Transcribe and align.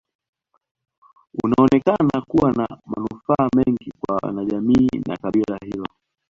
Unaonekana 1.43 2.21
kuwa 2.27 2.51
na 2.51 2.79
manufaa 2.85 3.49
mengi 3.55 3.91
kwa 3.99 4.15
wanajamii 4.27 4.89
wa 5.09 5.17
kabila 5.17 5.57
hilo 5.65 5.85